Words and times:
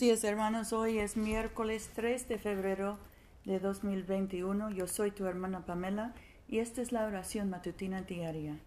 días 0.00 0.24
hermanos, 0.24 0.72
hoy 0.72 0.98
es 0.98 1.18
miércoles 1.18 1.90
3 1.94 2.26
de 2.26 2.38
febrero 2.38 2.96
de 3.44 3.60
2021. 3.60 4.70
Yo 4.70 4.86
soy 4.86 5.10
tu 5.10 5.26
hermana 5.26 5.66
Pamela 5.66 6.14
y 6.48 6.60
esta 6.60 6.80
es 6.80 6.90
la 6.90 7.04
oración 7.04 7.50
matutina 7.50 8.00
diaria. 8.00 8.58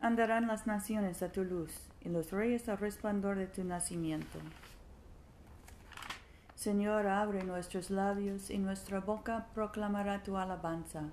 Andarán 0.00 0.46
las 0.46 0.68
naciones 0.68 1.20
a 1.24 1.32
tu 1.32 1.42
luz 1.42 1.72
y 2.00 2.10
los 2.10 2.30
reyes 2.30 2.68
al 2.68 2.78
resplandor 2.78 3.38
de 3.38 3.48
tu 3.48 3.64
nacimiento. 3.64 4.38
Señor, 6.54 7.08
abre 7.08 7.42
nuestros 7.42 7.90
labios 7.90 8.48
y 8.48 8.58
nuestra 8.58 9.00
boca 9.00 9.48
proclamará 9.54 10.22
tu 10.22 10.36
alabanza. 10.36 11.10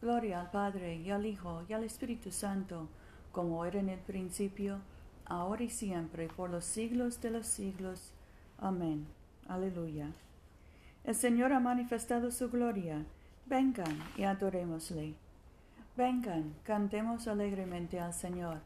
Gloria 0.00 0.40
al 0.40 0.50
Padre 0.50 0.96
y 0.96 1.10
al 1.10 1.26
Hijo 1.26 1.62
y 1.68 1.74
al 1.74 1.84
Espíritu 1.84 2.32
Santo, 2.32 2.88
como 3.32 3.66
era 3.66 3.80
en 3.80 3.90
el 3.90 4.00
principio, 4.00 4.80
ahora 5.26 5.64
y 5.64 5.68
siempre, 5.68 6.28
por 6.28 6.48
los 6.48 6.64
siglos 6.64 7.20
de 7.20 7.32
los 7.32 7.46
siglos. 7.46 8.14
Amén. 8.60 9.06
Aleluya. 9.46 10.12
El 11.04 11.14
Señor 11.14 11.52
ha 11.52 11.60
manifestado 11.60 12.32
su 12.32 12.50
gloria. 12.50 13.06
Vengan 13.46 14.02
y 14.16 14.24
adorémosle. 14.24 15.14
Vengan, 15.96 16.54
cantemos 16.64 17.28
alegremente 17.28 18.00
al 18.00 18.12
Señor. 18.12 18.58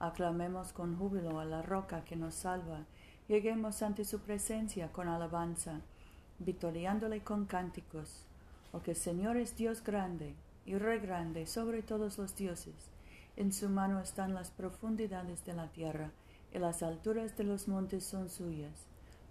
Aclamemos 0.00 0.72
con 0.72 0.96
júbilo 0.96 1.38
a 1.38 1.44
la 1.44 1.62
roca 1.62 2.04
que 2.04 2.16
nos 2.16 2.34
salva. 2.34 2.80
Lleguemos 3.28 3.82
ante 3.82 4.04
su 4.04 4.18
presencia 4.18 4.92
con 4.92 5.08
alabanza, 5.08 5.80
victoriándole 6.40 7.20
con 7.22 7.46
cánticos. 7.46 8.24
Porque 8.72 8.90
el 8.90 8.96
Señor 8.96 9.36
es 9.36 9.56
Dios 9.56 9.82
grande 9.82 10.34
y 10.66 10.76
Rey 10.76 10.98
grande 10.98 11.46
sobre 11.46 11.82
todos 11.82 12.18
los 12.18 12.36
dioses. 12.36 12.90
En 13.36 13.52
su 13.52 13.68
mano 13.68 14.00
están 14.00 14.34
las 14.34 14.50
profundidades 14.50 15.44
de 15.44 15.54
la 15.54 15.68
tierra, 15.68 16.10
y 16.52 16.58
las 16.58 16.82
alturas 16.82 17.36
de 17.36 17.44
los 17.44 17.68
montes 17.68 18.04
son 18.04 18.28
suyas. 18.28 18.86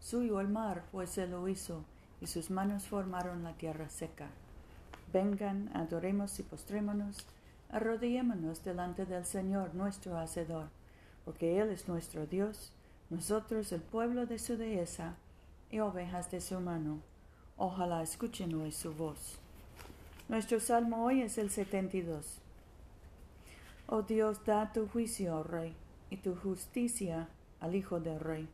Suyo 0.05 0.39
el 0.39 0.49
mar, 0.49 0.83
pues 0.91 1.17
él 1.17 1.31
lo 1.31 1.47
hizo, 1.47 1.83
y 2.21 2.27
sus 2.27 2.51
manos 2.51 2.83
formaron 2.83 3.41
la 3.41 3.53
tierra 3.53 3.89
seca. 3.89 4.27
Vengan, 5.11 5.71
adoremos 5.73 6.39
y 6.39 6.43
postrémonos, 6.43 7.25
arrodillémonos 7.71 8.63
delante 8.63 9.07
del 9.07 9.25
Señor 9.25 9.73
nuestro 9.73 10.15
Hacedor, 10.15 10.67
porque 11.25 11.59
Él 11.59 11.71
es 11.71 11.87
nuestro 11.87 12.27
Dios, 12.27 12.71
nosotros 13.09 13.71
el 13.71 13.81
pueblo 13.81 14.27
de 14.27 14.37
su 14.37 14.57
dehesa 14.57 15.15
y 15.71 15.79
ovejas 15.79 16.29
de 16.29 16.39
su 16.39 16.59
mano. 16.59 16.99
Ojalá 17.57 18.03
escuchen 18.03 18.53
hoy 18.53 18.73
su 18.73 18.93
voz. 18.93 19.39
Nuestro 20.29 20.59
salmo 20.59 21.03
hoy 21.03 21.23
es 21.23 21.39
el 21.39 21.49
72. 21.49 22.41
Oh 23.87 24.03
Dios, 24.03 24.45
da 24.45 24.71
tu 24.71 24.87
juicio, 24.87 25.41
Rey, 25.41 25.73
y 26.11 26.17
tu 26.17 26.35
justicia 26.35 27.27
al 27.59 27.73
Hijo 27.73 27.99
del 27.99 28.19
Rey 28.19 28.47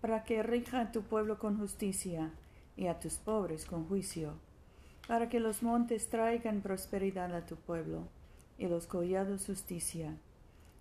para 0.00 0.24
que 0.24 0.42
rija 0.42 0.80
a 0.80 0.92
tu 0.92 1.02
pueblo 1.02 1.38
con 1.38 1.58
justicia 1.58 2.30
y 2.76 2.86
a 2.86 2.98
tus 2.98 3.18
pobres 3.18 3.66
con 3.66 3.86
juicio, 3.86 4.34
para 5.06 5.28
que 5.28 5.40
los 5.40 5.62
montes 5.62 6.08
traigan 6.08 6.62
prosperidad 6.62 7.34
a 7.34 7.44
tu 7.44 7.56
pueblo 7.56 8.08
y 8.58 8.66
los 8.66 8.86
collados 8.86 9.46
justicia. 9.46 10.16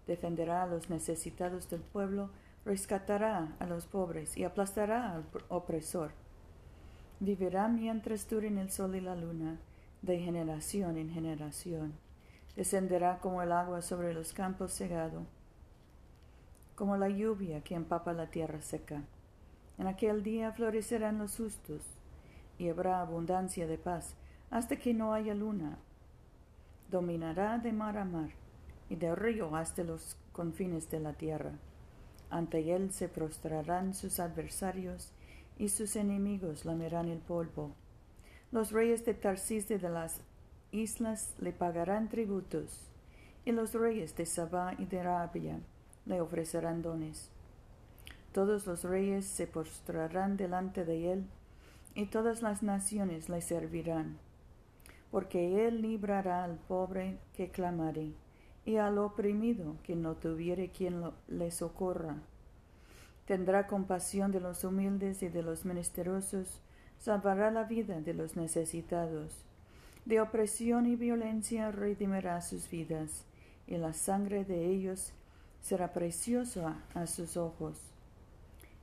Defenderá 0.07 0.63
a 0.63 0.67
los 0.67 0.89
necesitados 0.89 1.69
del 1.69 1.81
pueblo, 1.81 2.29
rescatará 2.65 3.55
a 3.59 3.65
los 3.65 3.85
pobres 3.85 4.37
y 4.37 4.43
aplastará 4.43 5.13
al 5.13 5.25
opresor. 5.49 6.11
Vivirá 7.19 7.67
mientras 7.67 8.29
duren 8.29 8.57
el 8.57 8.71
sol 8.71 8.95
y 8.95 9.01
la 9.01 9.15
luna, 9.15 9.59
de 10.01 10.19
generación 10.19 10.97
en 10.97 11.09
generación. 11.09 11.93
Descenderá 12.55 13.19
como 13.19 13.41
el 13.41 13.51
agua 13.51 13.81
sobre 13.81 14.13
los 14.13 14.31
campos 14.31 14.73
cegados 14.73 15.25
como 16.79 16.95
la 16.95 17.09
lluvia 17.09 17.59
que 17.61 17.75
empapa 17.75 18.13
la 18.13 18.27
tierra 18.27 18.61
seca. 18.61 19.03
En 19.79 19.87
aquel 19.87 20.23
día 20.23 20.51
florecerán 20.51 21.17
los 21.17 21.37
justos, 21.37 21.81
y 22.57 22.67
habrá 22.67 22.99
abundancia 22.99 23.65
de 23.65 23.77
paz, 23.77 24.13
hasta 24.51 24.75
que 24.75 24.93
no 24.93 25.13
haya 25.13 25.33
luna. 25.33 25.79
Dominará 26.91 27.57
de 27.59 27.71
mar 27.71 27.97
a 27.97 28.03
mar, 28.03 28.31
y 28.89 28.97
de 28.97 29.15
río 29.15 29.55
hasta 29.55 29.85
los 29.85 30.17
confines 30.33 30.91
de 30.91 30.99
la 30.99 31.13
tierra. 31.13 31.53
Ante 32.29 32.75
él 32.75 32.91
se 32.91 33.07
prostrarán 33.07 33.93
sus 33.93 34.19
adversarios, 34.19 35.13
y 35.57 35.69
sus 35.69 35.95
enemigos 35.95 36.65
lamerán 36.65 37.07
el 37.07 37.19
polvo. 37.19 37.71
Los 38.51 38.71
reyes 38.71 39.05
de 39.05 39.13
Tarsis 39.13 39.69
de 39.69 39.79
las 39.79 40.19
islas 40.71 41.33
le 41.39 41.53
pagarán 41.53 42.09
tributos, 42.09 42.89
y 43.45 43.53
los 43.53 43.73
reyes 43.73 44.13
de 44.17 44.25
Sabá 44.25 44.73
y 44.77 44.85
de 44.85 44.99
Arabia 44.99 45.61
le 46.05 46.19
ofrecerán 46.19 46.81
dones. 46.81 47.31
Todos 48.31 48.67
los 48.67 48.83
reyes 48.83 49.25
se 49.25 49.47
postrarán 49.47 50.37
delante 50.37 50.85
de 50.85 51.11
él, 51.11 51.25
y 51.95 52.05
todas 52.05 52.41
las 52.41 52.63
naciones 52.63 53.29
le 53.29 53.41
servirán, 53.41 54.17
porque 55.11 55.67
él 55.67 55.81
librará 55.81 56.43
al 56.43 56.57
pobre 56.57 57.17
que 57.33 57.49
clamare, 57.49 58.13
y 58.65 58.77
al 58.77 58.99
oprimido 58.99 59.77
que 59.83 59.95
no 59.95 60.15
tuviere 60.15 60.69
quien 60.69 61.01
le 61.27 61.51
socorra. 61.51 62.17
Tendrá 63.25 63.67
compasión 63.67 64.31
de 64.31 64.39
los 64.39 64.63
humildes 64.63 65.23
y 65.23 65.29
de 65.29 65.43
los 65.43 65.65
menesterosos, 65.65 66.61
salvará 66.99 67.51
la 67.51 67.63
vida 67.63 68.01
de 68.01 68.13
los 68.13 68.35
necesitados. 68.35 69.45
De 70.05 70.21
opresión 70.21 70.85
y 70.85 70.95
violencia 70.95 71.71
redimirá 71.71 72.41
sus 72.41 72.69
vidas, 72.69 73.25
y 73.67 73.77
la 73.77 73.93
sangre 73.93 74.45
de 74.45 74.65
ellos 74.65 75.13
será 75.61 75.93
precioso 75.93 76.73
a, 76.93 77.07
sus 77.07 77.37
ojos. 77.37 77.88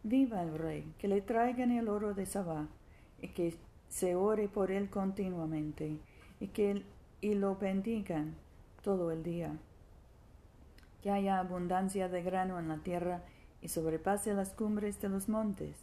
Viva 0.07 0.41
el 0.41 0.57
rey, 0.57 0.95
que 1.01 1.09
le 1.09 1.21
traigan 1.21 1.73
el 1.73 1.89
oro 1.89 2.15
de 2.15 2.27
Sabá, 2.27 2.69
y 3.21 3.27
que 3.27 3.57
se 3.89 4.15
ore 4.15 4.47
por 4.47 4.71
él 4.71 4.89
continuamente, 4.89 5.99
y 6.39 6.47
que 6.47 6.85
y 7.21 7.35
lo 7.35 7.57
bendigan 7.57 8.37
todo 8.83 9.11
el 9.11 9.25
día. 9.25 9.59
Que 11.03 11.11
haya 11.11 11.41
abundancia 11.41 12.09
de 12.09 12.23
grano 12.23 12.61
en 12.61 12.69
la 12.69 12.77
tierra 12.77 13.25
y 13.61 13.67
sobrepase 13.67 14.33
las 14.33 14.51
cumbres 14.51 15.01
de 15.01 15.09
los 15.09 15.29
montes. 15.29 15.75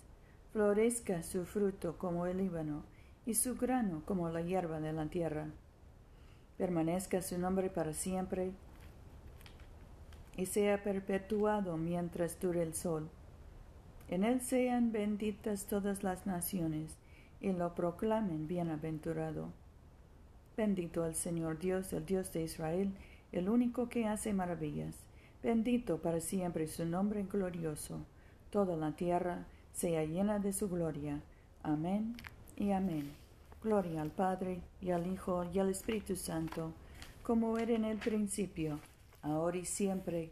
Florezca 0.53 1.21
su 1.21 1.43
fruto 1.43 1.97
como 1.97 2.25
el 2.25 2.37
Líbano, 2.37 2.83
y 3.25 3.33
su 3.33 3.57
grano 3.57 4.03
como 4.05 4.29
la 4.29 4.39
hierba 4.39 4.79
de 4.79 4.93
la 4.93 5.07
tierra. 5.07 5.47
Permanezca 6.57 7.21
su 7.21 7.37
nombre 7.37 7.69
para 7.69 7.91
siempre, 7.91 8.53
y 10.37 10.45
sea 10.45 10.81
perpetuado 10.81 11.75
mientras 11.75 12.39
dure 12.39 12.63
el 12.63 12.73
sol. 12.73 13.09
En 14.13 14.23
él 14.23 14.41
sean 14.41 14.91
benditas 14.91 15.65
todas 15.65 16.03
las 16.03 16.27
naciones, 16.27 16.95
y 17.41 17.51
lo 17.51 17.73
proclamen 17.73 18.45
bienaventurado. 18.45 19.47
Bendito 20.55 21.07
el 21.07 21.15
Señor 21.15 21.57
Dios, 21.57 21.91
el 21.93 22.05
Dios 22.05 22.31
de 22.31 22.43
Israel, 22.43 22.93
el 23.31 23.49
único 23.49 23.89
que 23.89 24.05
hace 24.05 24.31
maravillas. 24.31 24.93
Bendito 25.41 25.97
para 25.97 26.19
siempre 26.19 26.67
su 26.67 26.85
nombre 26.85 27.23
glorioso. 27.23 28.05
Toda 28.51 28.77
la 28.77 28.91
tierra 28.91 29.47
sea 29.73 30.05
llena 30.05 30.37
de 30.37 30.53
su 30.53 30.69
gloria. 30.69 31.19
Amén 31.63 32.15
y 32.55 32.69
amén. 32.69 33.13
Gloria 33.63 34.03
al 34.03 34.11
Padre, 34.11 34.61
y 34.79 34.91
al 34.91 35.11
Hijo, 35.11 35.43
y 35.51 35.57
al 35.57 35.71
Espíritu 35.71 36.15
Santo, 36.17 36.71
como 37.23 37.57
era 37.57 37.73
en 37.73 37.85
el 37.85 37.97
principio, 37.97 38.79
ahora 39.23 39.57
y 39.57 39.65
siempre, 39.65 40.31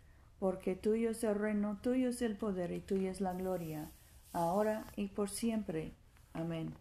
porque 0.41 0.75
tuyo 0.75 1.11
es 1.11 1.23
el 1.23 1.35
reino, 1.35 1.77
tuyo 1.83 2.09
es 2.09 2.23
el 2.23 2.35
poder 2.35 2.71
y 2.71 2.79
tuya 2.79 3.11
es 3.11 3.21
la 3.21 3.31
gloria, 3.31 3.91
ahora 4.33 4.87
y 4.95 5.09
por 5.09 5.29
siempre. 5.29 5.93
Amén. 6.33 6.73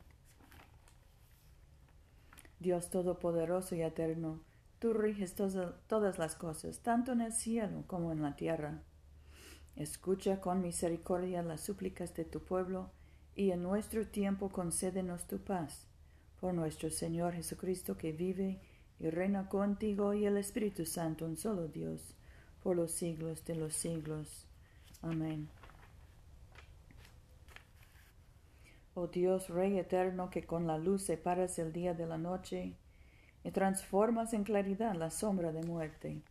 Dios 2.59 2.89
Todopoderoso 2.89 3.75
y 3.75 3.83
Eterno, 3.83 4.41
tú 4.79 4.95
riges 4.95 5.35
todas 5.35 6.19
las 6.19 6.37
cosas, 6.37 6.79
tanto 6.79 7.13
en 7.13 7.21
el 7.21 7.35
cielo 7.35 7.85
como 7.87 8.13
en 8.13 8.23
la 8.23 8.35
tierra. 8.35 8.81
Escucha 9.77 10.41
con 10.41 10.63
misericordia 10.63 11.43
las 11.43 11.61
súplicas 11.61 12.15
de 12.15 12.25
tu 12.25 12.41
pueblo, 12.41 12.89
y 13.37 13.51
en 13.51 13.63
nuestro 13.63 14.07
tiempo 14.07 14.49
concédenos 14.49 15.27
tu 15.27 15.37
paz. 15.37 15.87
Por 16.41 16.55
nuestro 16.55 16.89
Señor 16.89 17.35
Jesucristo 17.35 17.99
que 17.99 18.13
vive 18.13 18.63
y 18.99 19.11
reina 19.11 19.51
contigo 19.51 20.15
y 20.15 20.25
el 20.25 20.39
Espíritu 20.39 20.87
Santo, 20.87 21.27
un 21.27 21.37
solo 21.37 21.69
Dios 21.69 22.15
por 22.63 22.77
los 22.77 22.93
siglos 22.93 23.45
de 23.45 23.55
los 23.55 23.75
siglos. 23.75 24.47
Amén. 25.03 25.49
Oh 28.95 29.07
Dios 29.07 29.49
Rey 29.49 29.79
eterno, 29.79 30.31
que 30.31 30.45
con 30.45 30.67
la 30.67 30.77
luz 30.77 31.03
separas 31.03 31.59
el 31.59 31.73
día 31.73 31.95
de 31.95 32.07
la 32.07 32.19
noche 32.19 32.75
y 33.45 33.51
transformas 33.51 34.35
en 34.35 34.45
claridad 34.45 34.95
la 34.95 35.11
sombra 35.11 35.53
de 35.53 35.63
muerte. 35.63 36.23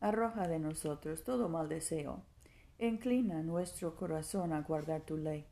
Arroja 0.00 0.48
de 0.48 0.58
nosotros 0.58 1.24
todo 1.24 1.48
mal 1.48 1.68
deseo, 1.68 2.22
inclina 2.78 3.42
nuestro 3.42 3.96
corazón 3.96 4.52
a 4.52 4.62
guardar 4.62 5.02
tu 5.02 5.16
ley, 5.16 5.46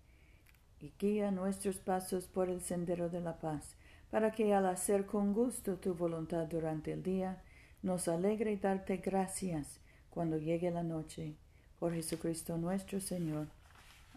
y 0.81 0.93
guía 0.99 1.31
nuestros 1.31 1.79
pasos 1.79 2.27
por 2.27 2.49
el 2.49 2.61
sendero 2.61 3.09
de 3.09 3.21
la 3.21 3.39
paz, 3.39 3.77
para 4.11 4.33
que 4.33 4.53
al 4.53 4.67
hacer 4.67 5.07
con 5.07 5.33
gusto 5.33 5.77
tu 5.77 5.95
voluntad 5.95 6.47
durante 6.47 6.93
el 6.93 7.03
día, 7.03 7.43
nos 7.83 8.09
alegre 8.09 8.57
darte 8.57 8.99
gracias 8.99 9.81
cuando 10.11 10.37
llegue 10.37 10.71
la 10.71 10.83
noche. 10.83 11.35
Por 11.79 11.95
Jesucristo 11.95 12.59
nuestro 12.59 13.01
Señor. 13.01 13.47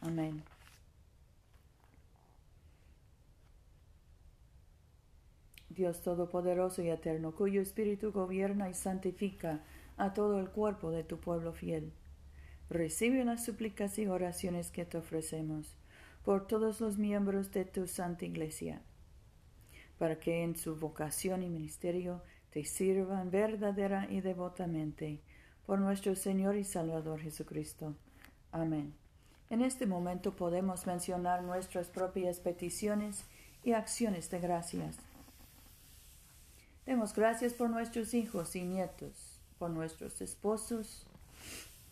Amén. 0.02 0.44
Dios 5.70 6.02
Todopoderoso 6.02 6.82
y 6.82 6.90
Eterno, 6.90 7.34
cuyo 7.34 7.62
Espíritu 7.62 8.12
gobierna 8.12 8.70
y 8.70 8.74
santifica 8.74 9.64
a 9.98 10.14
todo 10.14 10.40
el 10.40 10.50
cuerpo 10.50 10.92
de 10.92 11.04
tu 11.04 11.20
pueblo 11.20 11.54
fiel. 11.54 11.92
Recibe 12.70 13.24
las 13.24 13.46
súplicas 13.46 13.98
y 13.98 14.08
oraciones 14.08 14.72
que 14.72 14.86
te 14.86 14.98
ofrecemos 14.98 15.76
por 16.24 16.48
todos 16.48 16.80
los 16.80 16.98
miembros 16.98 17.52
de 17.52 17.66
tu 17.66 17.88
Santa 17.88 18.26
Iglesia, 18.26 18.82
para 19.98 20.20
que 20.20 20.44
en 20.44 20.56
su 20.56 20.76
vocación 20.76 21.44
y 21.44 21.50
ministerio 21.50 22.22
te 22.54 22.64
sirvan 22.66 23.32
verdadera 23.32 24.06
y 24.12 24.22
devotamente, 24.22 25.20
por 25.66 25.80
nuestro 25.80 26.16
Señor 26.16 26.56
y 26.56 26.64
Salvador 26.64 27.20
Jesucristo. 27.20 27.96
Amén. 28.52 28.94
En 29.50 29.62
este 29.62 29.88
momento 29.88 30.36
podemos 30.36 30.86
mencionar 30.86 31.42
nuestras 31.42 31.88
propias 31.88 32.40
peticiones 32.40 33.26
y 33.64 33.74
acciones 33.74 34.30
de 34.30 34.40
gracias. 34.40 34.98
Demos 36.86 37.16
gracias 37.16 37.54
por 37.54 37.72
nuestros 37.72 38.14
hijos 38.14 38.56
y 38.56 38.64
nietos, 38.66 39.40
por 39.58 39.72
nuestros 39.72 40.22
esposos, 40.22 41.08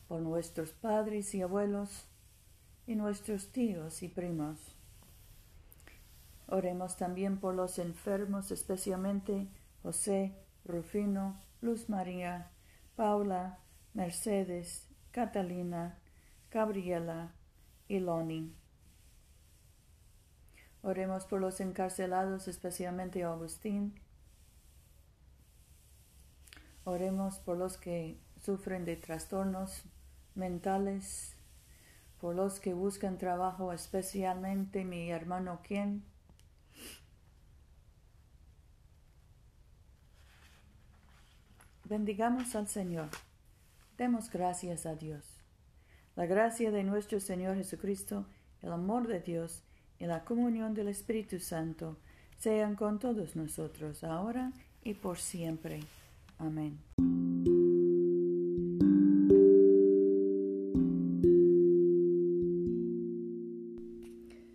por 0.07 0.21
nuestros 0.21 0.73
padres 0.73 1.33
y 1.33 1.41
abuelos 1.41 2.05
y 2.85 2.93
nuestros 2.93 3.51
tíos 3.51 4.03
y 4.03 4.09
primos. 4.09 4.59
Oremos 6.45 6.97
también 6.97 7.39
por 7.39 7.55
los 7.55 7.79
enfermos, 7.79 8.51
especialmente 8.51 9.47
José, 9.81 10.35
Rufino, 10.65 11.39
Luz 11.61 11.89
María, 11.89 12.51
Paula, 12.95 13.59
Mercedes, 13.93 14.87
Catalina, 15.11 15.97
Gabriela 16.51 17.31
y 17.87 17.99
Loni. 17.99 18.53
Oremos 20.83 21.25
por 21.25 21.41
los 21.41 21.59
encarcelados, 21.59 22.47
especialmente 22.47 23.23
Agustín, 23.23 23.93
Oremos 26.83 27.37
por 27.37 27.57
los 27.57 27.77
que 27.77 28.17
sufren 28.43 28.85
de 28.85 28.95
trastornos 28.95 29.83
mentales, 30.33 31.35
por 32.19 32.33
los 32.35 32.59
que 32.59 32.73
buscan 32.73 33.19
trabajo, 33.19 33.71
especialmente 33.71 34.83
mi 34.83 35.11
hermano 35.11 35.61
Ken. 35.61 36.03
Bendigamos 41.91 42.55
al 42.55 42.69
Señor. 42.69 43.09
Demos 43.97 44.29
gracias 44.29 44.85
a 44.85 44.95
Dios. 44.95 45.25
La 46.15 46.25
gracia 46.25 46.71
de 46.71 46.85
nuestro 46.85 47.19
Señor 47.19 47.57
Jesucristo, 47.57 48.25
el 48.61 48.71
amor 48.71 49.09
de 49.09 49.19
Dios 49.19 49.65
y 49.99 50.05
la 50.05 50.23
comunión 50.23 50.73
del 50.73 50.87
Espíritu 50.87 51.39
Santo 51.39 51.97
sean 52.37 52.75
con 52.75 52.97
todos 52.97 53.35
nosotros, 53.35 54.05
ahora 54.05 54.53
y 54.85 54.93
por 54.93 55.17
siempre. 55.17 55.81
Amén. 56.37 56.79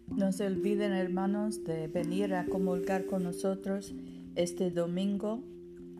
No 0.08 0.32
se 0.32 0.46
olviden, 0.46 0.92
hermanos, 0.92 1.64
de 1.64 1.86
venir 1.88 2.32
a 2.32 2.46
comulgar 2.46 3.04
con 3.04 3.24
nosotros 3.24 3.94
este 4.36 4.70
domingo 4.70 5.44